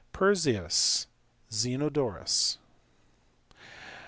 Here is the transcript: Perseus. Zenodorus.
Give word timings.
Perseus. 0.13 1.05
Zenodorus. 1.51 2.57